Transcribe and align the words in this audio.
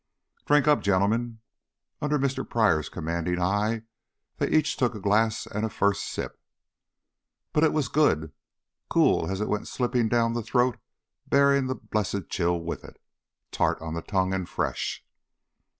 "Drink 0.47 0.67
up, 0.67 0.81
gentlemen." 0.81 1.41
Under 2.01 2.17
Mr. 2.17 2.43
Pryor's 2.43 2.89
commanding 2.89 3.39
eye 3.39 3.83
they 4.37 4.49
each 4.49 4.75
took 4.75 4.95
a 4.95 4.99
glass 4.99 5.45
and 5.45 5.63
a 5.63 5.69
first 5.69 6.07
sip. 6.07 6.39
But 7.53 7.63
it 7.63 7.71
was 7.71 7.87
good 7.87 8.31
cool 8.89 9.29
as 9.29 9.41
it 9.41 9.47
went 9.47 9.67
slipping 9.67 10.09
down 10.09 10.33
the 10.33 10.41
throat 10.41 10.79
bearing 11.27 11.67
that 11.67 11.91
blessed 11.91 12.29
chill 12.29 12.59
with 12.59 12.83
it, 12.83 12.99
tart 13.51 13.79
on 13.79 13.93
the 13.93 14.01
tongue, 14.01 14.33
and 14.33 14.49
fresh. 14.49 15.05